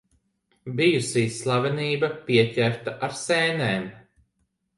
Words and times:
Bijusī 0.77 1.25
slavenība 1.35 2.09
pieķerta 2.31 2.95
ar 3.09 3.15
sēnēm. 3.21 3.87